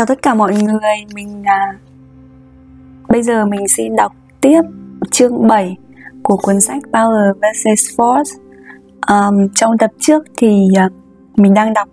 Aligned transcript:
Chào 0.00 0.06
tất 0.06 0.22
cả 0.22 0.34
mọi 0.34 0.54
người, 0.54 1.04
mình 1.14 1.42
à, 1.44 1.78
bây 3.08 3.22
giờ 3.22 3.46
mình 3.46 3.68
xin 3.68 3.96
đọc 3.96 4.12
tiếp 4.40 4.60
chương 5.10 5.48
7 5.48 5.76
của 6.22 6.36
cuốn 6.36 6.60
sách 6.60 6.82
Power 6.92 7.34
vs 7.34 8.00
Force. 8.00 8.38
Um, 9.08 9.48
trong 9.54 9.78
tập 9.78 9.90
trước 9.98 10.24
thì 10.36 10.66
uh, 10.86 10.92
mình 11.36 11.54
đang 11.54 11.74
đọc 11.74 11.88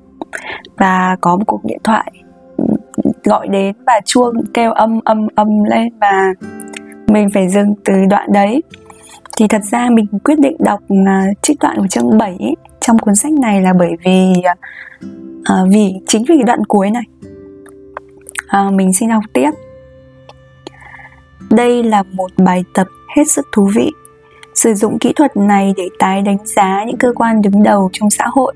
và 0.78 1.16
có 1.22 1.36
một 1.36 1.44
cuộc 1.48 1.62
điện 1.66 1.80
thoại 1.84 2.12
gọi 3.24 3.48
đến 3.48 3.76
và 3.88 4.02
chuông 4.06 4.34
kêu 4.54 4.72
âm 4.72 5.00
âm 5.06 5.28
âm 5.36 5.64
lên 5.64 5.90
và 6.02 6.34
mình 7.08 7.28
phải 7.34 7.50
dừng 7.50 7.74
từ 7.86 7.94
đoạn 8.10 8.32
đấy. 8.34 8.64
Thì 9.38 9.48
thật 9.48 9.62
ra 9.72 9.90
mình 9.90 10.06
quyết 10.24 10.40
định 10.40 10.56
đọc 10.60 10.80
uh, 10.94 11.38
trích 11.42 11.58
đoạn 11.60 11.78
của 11.78 11.88
chương 11.88 12.18
7 12.18 12.38
ấy, 12.40 12.56
trong 12.80 13.00
cuốn 13.00 13.16
sách 13.16 13.34
này 13.34 13.62
là 13.62 13.74
bởi 13.80 13.92
vì 14.06 14.34
uh, 15.40 15.70
vì 15.70 15.94
chính 16.08 16.24
vì 16.30 16.44
đoạn 16.46 16.66
cuối 16.68 16.92
này 16.92 17.04
à, 18.48 18.70
mình 18.70 18.94
xin 18.94 19.10
học 19.10 19.24
tiếp. 19.34 19.52
Đây 21.50 21.84
là 21.84 22.04
một 22.04 22.32
bài 22.38 22.64
tập 22.74 22.88
hết 23.16 23.24
sức 23.28 23.48
thú 23.52 23.70
vị. 23.76 23.92
Sử 24.56 24.74
dụng 24.74 25.00
kỹ 25.00 25.14
thuật 25.16 25.38
này 25.38 25.74
để 25.78 25.90
tái 26.00 26.22
đánh 26.22 26.38
giá 26.46 26.84
những 26.88 26.98
cơ 26.98 27.14
quan 27.16 27.42
đứng 27.42 27.64
đầu 27.64 27.90
trong 27.94 28.10
xã 28.10 28.26
hội. 28.32 28.54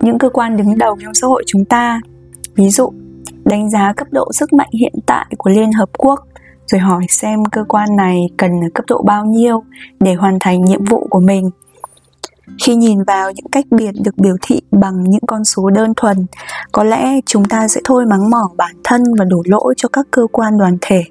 Những 0.00 0.18
cơ 0.18 0.28
quan 0.28 0.56
đứng 0.56 0.78
đầu 0.78 0.96
trong 1.04 1.14
xã 1.14 1.26
hội 1.26 1.42
chúng 1.46 1.64
ta 1.64 2.00
ví 2.54 2.68
dụ 2.70 2.92
đánh 3.44 3.70
giá 3.70 3.92
cấp 3.92 4.06
độ 4.10 4.32
sức 4.32 4.52
mạnh 4.52 4.70
hiện 4.72 4.94
tại 5.06 5.26
của 5.38 5.50
liên 5.50 5.72
hợp 5.72 5.88
quốc 5.98 6.20
rồi 6.66 6.80
hỏi 6.80 7.02
xem 7.08 7.44
cơ 7.44 7.64
quan 7.68 7.96
này 7.96 8.18
cần 8.36 8.50
ở 8.50 8.68
cấp 8.74 8.84
độ 8.88 9.02
bao 9.02 9.24
nhiêu 9.24 9.62
để 10.00 10.14
hoàn 10.14 10.36
thành 10.40 10.64
nhiệm 10.64 10.84
vụ 10.84 11.06
của 11.10 11.20
mình 11.20 11.50
khi 12.64 12.74
nhìn 12.74 13.02
vào 13.02 13.32
những 13.32 13.46
cách 13.52 13.64
biệt 13.70 13.92
được 14.04 14.18
biểu 14.18 14.36
thị 14.42 14.60
bằng 14.70 15.04
những 15.04 15.26
con 15.26 15.44
số 15.44 15.70
đơn 15.70 15.92
thuần, 15.96 16.26
có 16.72 16.84
lẽ 16.84 17.20
chúng 17.26 17.44
ta 17.44 17.68
sẽ 17.68 17.80
thôi 17.84 18.06
mắng 18.06 18.30
mỏ 18.30 18.50
bản 18.56 18.74
thân 18.84 19.02
và 19.18 19.24
đổ 19.24 19.42
lỗi 19.46 19.74
cho 19.76 19.88
các 19.88 20.06
cơ 20.10 20.26
quan 20.32 20.58
đoàn 20.58 20.78
thể. 20.80 21.04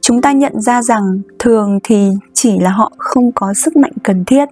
Chúng 0.00 0.22
ta 0.22 0.32
nhận 0.32 0.60
ra 0.60 0.82
rằng 0.82 1.20
thường 1.38 1.78
thì 1.84 2.10
chỉ 2.34 2.58
là 2.58 2.70
họ 2.70 2.92
không 2.98 3.32
có 3.32 3.54
sức 3.54 3.76
mạnh 3.76 3.92
cần 4.04 4.24
thiết. 4.24 4.48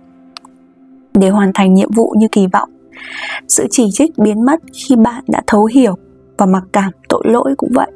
Để 1.14 1.30
hoàn 1.30 1.50
thành 1.54 1.74
nhiệm 1.74 1.90
vụ 1.92 2.14
như 2.18 2.28
kỳ 2.32 2.46
vọng, 2.52 2.70
sự 3.48 3.66
chỉ 3.70 3.88
trích 3.92 4.18
biến 4.18 4.44
mất 4.44 4.60
khi 4.74 4.96
bạn 4.96 5.24
đã 5.28 5.42
thấu 5.46 5.64
hiểu 5.64 5.94
và 6.38 6.46
mặc 6.46 6.62
cảm 6.72 6.92
tội 7.08 7.22
lỗi 7.26 7.54
cũng 7.56 7.70
vậy. 7.74 7.90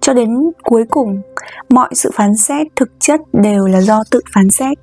Cho 0.00 0.14
đến 0.14 0.30
cuối 0.62 0.84
cùng, 0.90 1.22
mọi 1.68 1.88
sự 1.92 2.10
phán 2.14 2.36
xét 2.36 2.66
thực 2.76 2.90
chất 3.00 3.20
đều 3.32 3.66
là 3.66 3.80
do 3.80 4.02
tự 4.10 4.20
phán 4.34 4.50
xét 4.50 4.78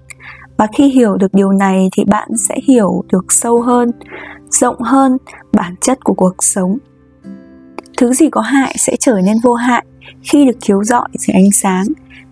và 0.59 0.67
khi 0.77 0.89
hiểu 0.89 1.17
được 1.17 1.33
điều 1.33 1.51
này 1.51 1.89
thì 1.97 2.03
bạn 2.05 2.29
sẽ 2.37 2.55
hiểu 2.67 3.03
được 3.11 3.25
sâu 3.29 3.61
hơn, 3.61 3.91
rộng 4.49 4.81
hơn 4.81 5.17
bản 5.53 5.75
chất 5.81 6.03
của 6.03 6.13
cuộc 6.13 6.35
sống. 6.39 6.77
Thứ 7.97 8.13
gì 8.13 8.29
có 8.29 8.41
hại 8.41 8.75
sẽ 8.77 8.95
trở 8.99 9.19
nên 9.23 9.37
vô 9.43 9.53
hại. 9.53 9.85
Khi 10.21 10.45
được 10.45 10.57
chiếu 10.59 10.83
rọi 10.83 11.07
dưới 11.13 11.33
ánh 11.33 11.51
sáng, 11.51 11.85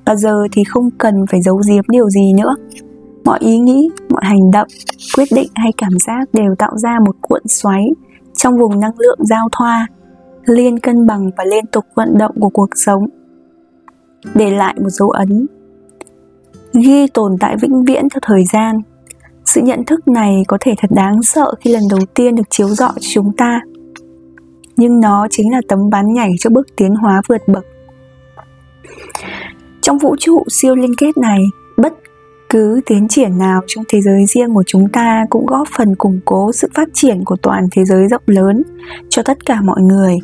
và 0.06 0.16
giờ 0.16 0.44
thì 0.52 0.64
không 0.64 0.90
cần 0.98 1.26
phải 1.32 1.42
giấu 1.42 1.62
giếm 1.70 1.84
điều 1.88 2.10
gì 2.10 2.34
nữa. 2.34 2.56
Mọi 3.26 3.40
ý 3.40 3.58
nghĩ, 3.58 3.90
mọi 4.10 4.22
hành 4.26 4.52
động, 4.52 4.68
quyết 5.18 5.28
định 5.36 5.50
hay 5.56 5.72
cảm 5.78 6.00
giác 6.08 6.34
đều 6.34 6.56
tạo 6.58 6.78
ra 6.78 7.00
một 7.06 7.16
cuộn 7.22 7.42
xoáy 7.48 7.84
trong 8.36 8.58
vùng 8.58 8.80
năng 8.80 9.00
lượng 9.00 9.20
giao 9.26 9.50
thoa, 9.52 9.88
liên 10.46 10.80
cân 10.80 11.08
bằng 11.08 11.30
và 11.38 11.44
liên 11.44 11.66
tục 11.66 11.86
vận 11.96 12.18
động 12.18 12.36
của 12.40 12.50
cuộc 12.50 12.70
sống. 12.76 13.06
Để 14.36 14.52
lại 14.52 14.76
một 14.82 14.90
dấu 14.90 15.10
ấn 15.10 15.48
ghi 16.82 17.08
tồn 17.14 17.32
tại 17.40 17.56
vĩnh 17.62 17.84
viễn 17.84 18.10
theo 18.10 18.20
thời 18.22 18.44
gian. 18.54 18.76
Sự 19.46 19.62
nhận 19.62 19.86
thức 19.86 20.08
này 20.08 20.44
có 20.48 20.58
thể 20.62 20.74
thật 20.78 20.92
đáng 20.92 21.24
sợ 21.24 21.54
khi 21.60 21.74
lần 21.74 21.84
đầu 21.90 22.00
tiên 22.14 22.36
được 22.36 22.50
chiếu 22.50 22.68
rọi 22.68 22.92
cho 23.00 23.10
chúng 23.14 23.32
ta. 23.38 23.62
Nhưng 24.78 25.00
nó 25.00 25.28
chính 25.30 25.52
là 25.52 25.62
tấm 25.68 25.80
bán 25.92 26.14
nhảy 26.14 26.30
cho 26.40 26.50
bước 26.50 26.68
tiến 26.76 26.96
hóa 26.96 27.22
vượt 27.30 27.42
bậc. 27.48 27.66
Trong 29.82 29.98
vũ 29.98 30.16
trụ 30.20 30.44
siêu 30.50 30.76
liên 30.76 30.96
kết 30.96 31.18
này, 31.18 31.40
bất 31.78 31.94
cứ 32.50 32.82
tiến 32.86 33.08
triển 33.08 33.38
nào 33.38 33.62
trong 33.68 33.84
thế 33.90 34.02
giới 34.02 34.26
riêng 34.26 34.54
của 34.54 34.64
chúng 34.68 34.90
ta 34.90 35.26
cũng 35.30 35.46
góp 35.46 35.68
phần 35.78 35.96
củng 35.96 36.20
cố 36.26 36.52
sự 36.52 36.70
phát 36.76 36.88
triển 36.94 37.24
của 37.26 37.36
toàn 37.42 37.68
thế 37.72 37.86
giới 37.86 38.08
rộng 38.08 38.22
lớn 38.26 38.64
cho 39.10 39.24
tất 39.24 39.46
cả 39.46 39.62
mọi 39.62 39.82
người 39.82 40.16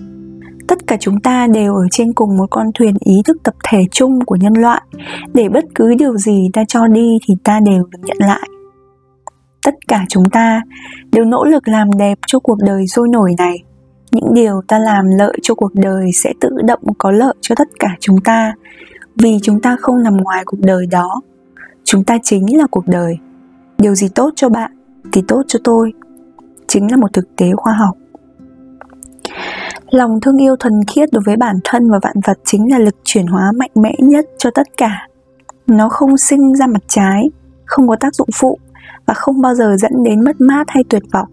tất 0.73 0.87
cả 0.87 0.97
chúng 0.99 1.19
ta 1.19 1.47
đều 1.47 1.75
ở 1.75 1.87
trên 1.91 2.13
cùng 2.13 2.37
một 2.37 2.45
con 2.49 2.67
thuyền 2.73 2.95
ý 2.99 3.15
thức 3.25 3.37
tập 3.43 3.53
thể 3.69 3.79
chung 3.91 4.19
của 4.25 4.35
nhân 4.35 4.53
loại. 4.53 4.81
Để 5.33 5.49
bất 5.49 5.63
cứ 5.75 5.95
điều 5.95 6.17
gì 6.17 6.49
ta 6.53 6.63
cho 6.67 6.87
đi 6.87 7.17
thì 7.27 7.33
ta 7.43 7.59
đều 7.65 7.83
được 7.91 7.99
nhận 8.03 8.17
lại. 8.19 8.49
Tất 9.65 9.75
cả 9.87 10.05
chúng 10.09 10.29
ta 10.29 10.61
đều 11.11 11.25
nỗ 11.25 11.45
lực 11.45 11.67
làm 11.67 11.87
đẹp 11.97 12.17
cho 12.27 12.39
cuộc 12.39 12.57
đời 12.65 12.87
sôi 12.87 13.07
nổi 13.11 13.31
này. 13.37 13.55
Những 14.11 14.33
điều 14.33 14.61
ta 14.67 14.79
làm 14.79 15.05
lợi 15.17 15.37
cho 15.41 15.55
cuộc 15.55 15.73
đời 15.73 16.11
sẽ 16.13 16.33
tự 16.41 16.49
động 16.67 16.81
có 16.97 17.11
lợi 17.11 17.33
cho 17.41 17.55
tất 17.55 17.67
cả 17.79 17.89
chúng 17.99 18.17
ta. 18.23 18.53
Vì 19.15 19.37
chúng 19.41 19.61
ta 19.61 19.77
không 19.81 20.03
nằm 20.03 20.17
ngoài 20.17 20.43
cuộc 20.45 20.59
đời 20.59 20.85
đó. 20.91 21.21
Chúng 21.83 22.03
ta 22.03 22.17
chính 22.23 22.57
là 22.57 22.67
cuộc 22.71 22.87
đời. 22.87 23.17
Điều 23.77 23.95
gì 23.95 24.07
tốt 24.15 24.29
cho 24.35 24.49
bạn 24.49 24.71
thì 25.11 25.21
tốt 25.27 25.41
cho 25.47 25.59
tôi. 25.63 25.93
Chính 26.67 26.91
là 26.91 26.97
một 26.97 27.13
thực 27.13 27.35
tế 27.35 27.51
khoa 27.55 27.73
học 27.73 27.97
lòng 29.93 30.21
thương 30.21 30.37
yêu 30.37 30.55
thuần 30.59 30.73
khiết 30.87 31.09
đối 31.11 31.21
với 31.25 31.37
bản 31.37 31.55
thân 31.63 31.91
và 31.91 31.99
vạn 32.01 32.15
vật 32.25 32.39
chính 32.43 32.71
là 32.71 32.79
lực 32.79 32.95
chuyển 33.03 33.27
hóa 33.27 33.51
mạnh 33.55 33.71
mẽ 33.75 33.95
nhất 33.99 34.25
cho 34.37 34.49
tất 34.55 34.67
cả. 34.77 35.07
Nó 35.67 35.89
không 35.89 36.17
sinh 36.17 36.55
ra 36.55 36.67
mặt 36.67 36.83
trái, 36.87 37.29
không 37.65 37.87
có 37.87 37.95
tác 37.99 38.15
dụng 38.15 38.29
phụ 38.33 38.57
và 39.05 39.13
không 39.13 39.41
bao 39.41 39.55
giờ 39.55 39.75
dẫn 39.79 39.91
đến 40.03 40.23
mất 40.23 40.41
mát 40.41 40.63
hay 40.67 40.83
tuyệt 40.89 41.03
vọng. 41.13 41.27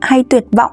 Hay 0.00 0.24
tuyệt 0.30 0.44
vọng. 0.52 0.72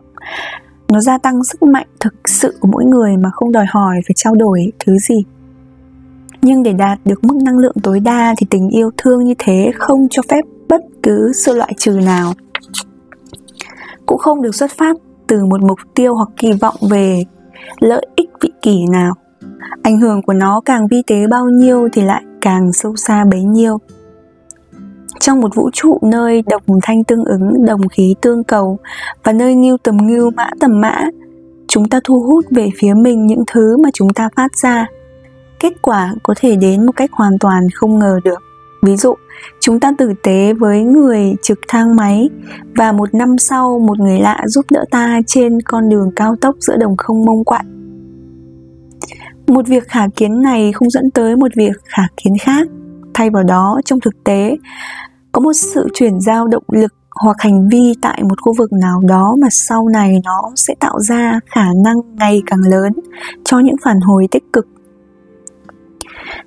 Nó 0.87 1.01
gia 1.01 1.17
tăng 1.17 1.43
sức 1.43 1.63
mạnh 1.63 1.87
thực 1.99 2.13
sự 2.25 2.57
của 2.59 2.67
mỗi 2.71 2.85
người 2.85 3.17
mà 3.17 3.29
không 3.33 3.51
đòi 3.51 3.65
hỏi 3.69 3.95
phải 4.07 4.13
trao 4.15 4.35
đổi 4.35 4.71
thứ 4.79 4.97
gì. 4.97 5.23
Nhưng 6.41 6.63
để 6.63 6.73
đạt 6.73 6.99
được 7.05 7.23
mức 7.23 7.35
năng 7.43 7.57
lượng 7.57 7.75
tối 7.83 7.99
đa 7.99 8.35
thì 8.37 8.47
tình 8.49 8.69
yêu 8.69 8.91
thương 8.97 9.23
như 9.23 9.33
thế 9.39 9.71
không 9.75 10.07
cho 10.11 10.21
phép 10.29 10.41
bất 10.69 10.81
cứ 11.03 11.31
sự 11.45 11.55
loại 11.55 11.73
trừ 11.77 11.91
nào. 11.91 12.33
Cũng 14.05 14.17
không 14.17 14.41
được 14.41 14.55
xuất 14.55 14.71
phát 14.77 14.95
từ 15.29 15.45
một 15.45 15.61
mục 15.61 15.79
tiêu 15.95 16.15
hoặc 16.15 16.29
kỳ 16.37 16.51
vọng 16.61 16.75
về 16.89 17.23
lợi 17.79 18.07
ích 18.15 18.29
vị 18.41 18.49
kỷ 18.61 18.85
nào. 18.91 19.13
Ảnh 19.83 19.99
hưởng 19.99 20.21
của 20.21 20.33
nó 20.33 20.61
càng 20.65 20.87
vi 20.91 21.01
tế 21.07 21.27
bao 21.27 21.45
nhiêu 21.45 21.87
thì 21.93 22.01
lại 22.01 22.23
càng 22.41 22.73
sâu 22.73 22.95
xa 22.95 23.25
bấy 23.31 23.43
nhiêu. 23.43 23.77
Trong 25.19 25.41
một 25.41 25.55
vũ 25.55 25.69
trụ 25.73 25.99
nơi 26.01 26.43
đồng 26.49 26.79
thanh 26.83 27.03
tương 27.03 27.25
ứng, 27.25 27.65
đồng 27.65 27.87
khí 27.87 28.15
tương 28.21 28.43
cầu 28.43 28.77
và 29.23 29.33
nơi 29.33 29.55
ngưu 29.55 29.77
tầm 29.83 29.97
ngưu 29.97 30.31
mã 30.31 30.49
tầm 30.59 30.81
mã, 30.81 31.05
chúng 31.67 31.89
ta 31.89 31.99
thu 32.03 32.21
hút 32.21 32.45
về 32.51 32.69
phía 32.77 32.93
mình 32.93 33.27
những 33.27 33.43
thứ 33.53 33.77
mà 33.77 33.89
chúng 33.93 34.13
ta 34.13 34.29
phát 34.35 34.55
ra. 34.63 34.87
Kết 35.59 35.73
quả 35.81 36.13
có 36.23 36.33
thể 36.37 36.55
đến 36.55 36.85
một 36.85 36.91
cách 36.95 37.09
hoàn 37.13 37.39
toàn 37.39 37.67
không 37.73 37.99
ngờ 37.99 38.19
được 38.23 38.48
ví 38.81 38.97
dụ, 38.97 39.15
chúng 39.59 39.79
ta 39.79 39.91
tử 39.97 40.13
tế 40.23 40.53
với 40.53 40.83
người 40.83 41.35
trực 41.41 41.59
thang 41.67 41.95
máy 41.95 42.29
và 42.75 42.91
một 42.91 43.13
năm 43.13 43.37
sau 43.37 43.79
một 43.79 43.99
người 43.99 44.19
lạ 44.19 44.43
giúp 44.47 44.65
đỡ 44.71 44.85
ta 44.91 45.19
trên 45.27 45.61
con 45.61 45.89
đường 45.89 46.11
cao 46.15 46.35
tốc 46.41 46.55
giữa 46.59 46.77
đồng 46.77 46.97
không 46.97 47.25
mông 47.25 47.43
quạnh 47.43 47.79
một 49.49 49.67
việc 49.67 49.87
khả 49.87 50.07
kiến 50.15 50.41
này 50.41 50.71
không 50.71 50.89
dẫn 50.89 51.11
tới 51.11 51.35
một 51.35 51.51
việc 51.55 51.71
khả 51.85 52.03
kiến 52.17 52.33
khác. 52.41 52.67
Thay 53.13 53.29
vào 53.29 53.43
đó, 53.43 53.81
trong 53.85 53.99
thực 53.99 54.23
tế, 54.23 54.57
có 55.31 55.41
một 55.41 55.53
sự 55.53 55.87
chuyển 55.93 56.19
giao 56.21 56.47
động 56.47 56.63
lực 56.67 56.93
hoặc 57.23 57.35
hành 57.39 57.69
vi 57.71 57.93
tại 58.01 58.23
một 58.23 58.41
khu 58.41 58.53
vực 58.57 58.73
nào 58.73 59.01
đó 59.07 59.35
mà 59.41 59.47
sau 59.51 59.87
này 59.87 60.21
nó 60.23 60.51
sẽ 60.55 60.73
tạo 60.79 60.99
ra 60.99 61.39
khả 61.45 61.65
năng 61.85 61.95
ngày 62.15 62.41
càng 62.45 62.59
lớn 62.71 62.93
cho 63.45 63.59
những 63.59 63.75
phản 63.83 63.99
hồi 63.99 64.27
tích 64.31 64.43
cực 64.53 64.67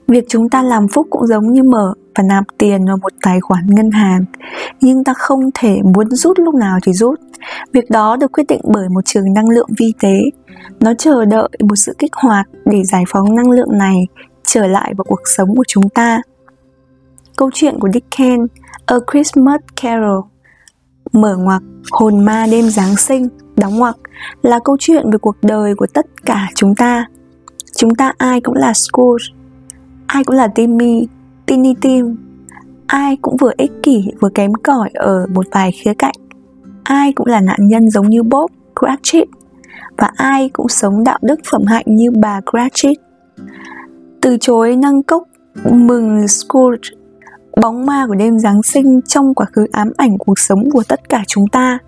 việc 0.08 0.24
chúng 0.28 0.48
ta 0.48 0.62
làm 0.62 0.88
phúc 0.88 1.06
cũng 1.10 1.26
giống 1.26 1.52
như 1.52 1.62
mở 1.62 1.94
và 2.14 2.24
nạp 2.28 2.44
tiền 2.58 2.86
vào 2.86 2.96
một 2.96 3.12
tài 3.22 3.40
khoản 3.40 3.66
ngân 3.66 3.90
hàng, 3.90 4.24
nhưng 4.80 5.04
ta 5.04 5.14
không 5.14 5.50
thể 5.54 5.76
muốn 5.94 6.10
rút 6.10 6.38
lúc 6.38 6.54
nào 6.54 6.78
thì 6.82 6.92
rút. 6.92 7.20
Việc 7.72 7.90
đó 7.90 8.16
được 8.16 8.32
quyết 8.32 8.44
định 8.48 8.60
bởi 8.64 8.88
một 8.88 9.04
trường 9.04 9.32
năng 9.34 9.48
lượng 9.48 9.68
vi 9.78 9.92
tế. 10.00 10.20
Nó 10.80 10.92
chờ 10.98 11.24
đợi 11.24 11.48
một 11.68 11.76
sự 11.76 11.94
kích 11.98 12.12
hoạt 12.14 12.46
để 12.64 12.84
giải 12.84 13.04
phóng 13.08 13.34
năng 13.34 13.50
lượng 13.50 13.78
này 13.78 14.06
trở 14.44 14.66
lại 14.66 14.94
vào 14.96 15.04
cuộc 15.08 15.20
sống 15.24 15.56
của 15.56 15.64
chúng 15.68 15.88
ta. 15.88 16.22
Câu 17.36 17.50
chuyện 17.54 17.78
của 17.80 17.88
Dickens 17.94 18.50
A 18.86 18.96
Christmas 19.12 19.60
Carol, 19.82 20.20
mở 21.12 21.36
ngoặc, 21.36 21.62
hồn 21.90 22.24
ma 22.24 22.46
đêm 22.50 22.70
Giáng 22.70 22.96
sinh, 22.96 23.28
đóng 23.56 23.78
ngoặc, 23.78 23.96
là 24.42 24.58
câu 24.64 24.76
chuyện 24.80 25.10
về 25.10 25.18
cuộc 25.18 25.36
đời 25.42 25.74
của 25.74 25.86
tất 25.94 26.06
cả 26.26 26.48
chúng 26.54 26.74
ta. 26.74 27.06
Chúng 27.76 27.94
ta 27.94 28.12
ai 28.18 28.40
cũng 28.40 28.54
là 28.54 28.72
Scrooge 28.72 29.41
ai 30.12 30.24
cũng 30.24 30.36
là 30.36 30.48
Timmy, 30.48 31.06
Tiny 31.46 31.74
Tim. 31.80 32.16
Ai 32.86 33.16
cũng 33.22 33.36
vừa 33.36 33.52
ích 33.56 33.72
kỷ, 33.82 34.04
vừa 34.20 34.28
kém 34.28 34.54
cỏi 34.54 34.90
ở 34.94 35.26
một 35.34 35.46
vài 35.52 35.72
khía 35.72 35.94
cạnh. 35.98 36.14
Ai 36.84 37.12
cũng 37.12 37.26
là 37.26 37.40
nạn 37.40 37.58
nhân 37.60 37.90
giống 37.90 38.08
như 38.08 38.22
Bob 38.22 38.50
Cratchit. 38.80 39.28
Và 39.98 40.10
ai 40.16 40.48
cũng 40.48 40.68
sống 40.68 41.04
đạo 41.04 41.18
đức 41.22 41.40
phẩm 41.50 41.64
hạnh 41.66 41.84
như 41.86 42.10
bà 42.10 42.40
Cratchit. 42.50 42.98
Từ 44.20 44.36
chối 44.40 44.76
nâng 44.76 45.02
cốc, 45.02 45.22
mừng 45.70 46.28
Scrooge, 46.28 46.90
bóng 47.62 47.86
ma 47.86 48.04
của 48.08 48.14
đêm 48.14 48.38
Giáng 48.38 48.62
sinh 48.62 49.00
trong 49.02 49.34
quá 49.34 49.46
khứ 49.52 49.66
ám 49.72 49.92
ảnh 49.96 50.18
cuộc 50.18 50.38
sống 50.38 50.70
của 50.70 50.82
tất 50.88 51.08
cả 51.08 51.22
chúng 51.26 51.46
ta. 51.52 51.78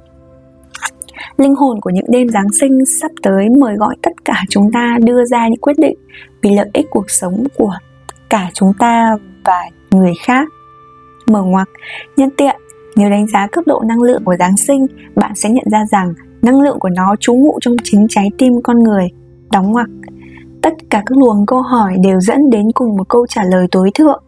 Linh 1.36 1.54
hồn 1.54 1.80
của 1.80 1.90
những 1.90 2.10
đêm 2.10 2.28
Giáng 2.28 2.52
sinh 2.52 2.84
sắp 3.00 3.10
tới 3.22 3.46
mời 3.60 3.76
gọi 3.76 3.96
tất 4.02 4.12
cả 4.24 4.42
chúng 4.50 4.72
ta 4.72 4.98
đưa 5.04 5.24
ra 5.24 5.48
những 5.48 5.60
quyết 5.60 5.78
định 5.78 5.96
vì 6.42 6.50
lợi 6.56 6.70
ích 6.72 6.86
cuộc 6.90 7.10
sống 7.10 7.44
của 7.56 7.72
cả 8.34 8.50
chúng 8.54 8.72
ta 8.78 9.16
và 9.44 9.62
người 9.90 10.12
khác. 10.26 10.48
Mở 11.26 11.42
ngoặc, 11.42 11.68
nhân 12.16 12.30
tiện, 12.36 12.56
nếu 12.96 13.10
đánh 13.10 13.26
giá 13.26 13.46
cấp 13.52 13.64
độ 13.66 13.82
năng 13.88 14.02
lượng 14.02 14.24
của 14.24 14.34
Giáng 14.38 14.56
sinh, 14.56 14.86
bạn 15.16 15.34
sẽ 15.34 15.50
nhận 15.50 15.64
ra 15.72 15.84
rằng 15.90 16.14
năng 16.42 16.60
lượng 16.60 16.78
của 16.80 16.88
nó 16.88 17.14
trú 17.20 17.34
ngụ 17.34 17.58
trong 17.60 17.76
chính 17.84 18.06
trái 18.10 18.28
tim 18.38 18.52
con 18.64 18.82
người. 18.82 19.08
Đóng 19.52 19.72
ngoặc. 19.72 19.86
Tất 20.62 20.72
cả 20.90 21.02
các 21.06 21.18
luồng 21.18 21.46
câu 21.46 21.62
hỏi 21.62 21.92
đều 22.02 22.20
dẫn 22.20 22.38
đến 22.50 22.66
cùng 22.74 22.96
một 22.96 23.08
câu 23.08 23.26
trả 23.28 23.42
lời 23.44 23.66
tối 23.70 23.90
thượng. 23.94 24.22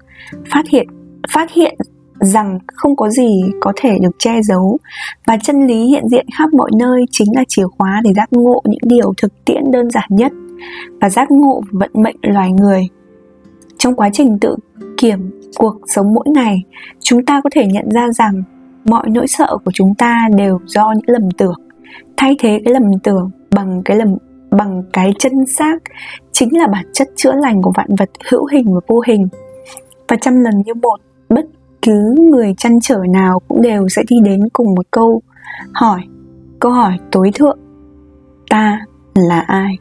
Phát 0.53 0.69
hiện 0.71 0.87
phát 1.33 1.51
hiện 1.53 1.75
rằng 2.21 2.59
không 2.75 2.97
có 2.97 3.11
gì 3.11 3.43
có 3.61 3.73
thể 3.77 3.99
được 4.03 4.19
che 4.19 4.43
giấu 4.43 4.79
và 5.27 5.37
chân 5.43 5.67
lý 5.67 5.87
hiện 5.87 6.09
diện 6.09 6.27
khắp 6.39 6.49
mọi 6.53 6.71
nơi 6.79 7.01
chính 7.11 7.29
là 7.37 7.45
chìa 7.49 7.67
khóa 7.79 8.01
để 8.05 8.13
giác 8.17 8.33
ngộ 8.33 8.63
những 8.65 8.81
điều 8.83 9.13
thực 9.23 9.45
tiễn 9.45 9.63
đơn 9.71 9.91
giản 9.91 10.09
nhất 10.09 10.33
và 11.01 11.11
giác 11.11 11.31
ngộ 11.31 11.63
vận 11.73 11.91
mệnh 11.95 12.17
loài 12.23 12.53
người 12.53 12.89
trong 13.87 13.95
quá 13.95 14.11
trình 14.13 14.39
tự 14.41 14.57
kiểm 14.97 15.31
cuộc 15.57 15.77
sống 15.87 16.15
mỗi 16.15 16.25
ngày, 16.35 16.57
chúng 17.01 17.25
ta 17.25 17.41
có 17.45 17.51
thể 17.53 17.67
nhận 17.67 17.91
ra 17.91 18.09
rằng 18.13 18.43
mọi 18.85 19.09
nỗi 19.09 19.27
sợ 19.27 19.57
của 19.65 19.71
chúng 19.75 19.95
ta 19.95 20.29
đều 20.37 20.59
do 20.67 20.93
những 20.97 21.05
lầm 21.07 21.31
tưởng. 21.39 21.55
Thay 22.17 22.37
thế 22.39 22.61
cái 22.65 22.75
lầm 22.75 22.83
tưởng 23.03 23.31
bằng 23.55 23.83
cái 23.85 23.97
lầm, 23.97 24.17
bằng 24.51 24.83
cái 24.93 25.13
chân 25.19 25.33
xác 25.47 25.83
chính 26.33 26.59
là 26.59 26.67
bản 26.73 26.85
chất 26.93 27.09
chữa 27.17 27.33
lành 27.43 27.63
của 27.63 27.73
vạn 27.77 27.89
vật 27.99 28.11
hữu 28.31 28.47
hình 28.47 28.75
và 28.75 28.81
vô 28.87 29.01
hình. 29.07 29.29
Và 30.09 30.17
trăm 30.21 30.35
lần 30.41 30.55
như 30.65 30.75
một, 30.75 31.01
bất 31.29 31.45
cứ 31.83 32.15
người 32.31 32.55
chăn 32.59 32.73
trở 32.83 32.99
nào 33.13 33.39
cũng 33.49 33.63
đều 33.63 33.89
sẽ 33.89 34.03
đi 34.09 34.17
đến 34.25 34.41
cùng 34.53 34.75
một 34.75 34.87
câu 34.91 35.23
hỏi 35.75 36.01
câu 36.61 36.73
hỏi 36.73 36.97
tối 37.13 37.31
thượng, 37.35 37.59
ta 38.51 38.81
là 39.15 39.41
ai? 39.41 39.79